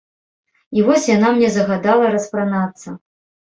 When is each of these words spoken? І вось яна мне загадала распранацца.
І 0.79 0.85
вось 0.87 1.05
яна 1.17 1.29
мне 1.35 1.51
загадала 1.57 2.09
распранацца. 2.17 2.97